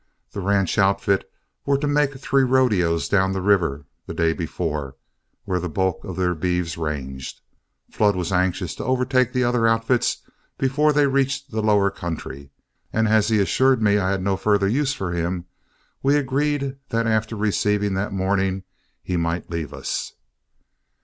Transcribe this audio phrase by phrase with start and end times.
[0.31, 1.31] The ranch outfit
[1.63, 4.95] were to make three rodeos down the river the day before,
[5.45, 7.39] where the bulk of their beeves ranged.
[7.91, 10.23] Flood was anxious to overtake the other outfits
[10.57, 12.49] before they reached the lower country,
[12.91, 15.45] and as he assured me I had no further use for him,
[16.01, 18.63] we agreed that after receiving that morning
[19.03, 20.13] he might leave us.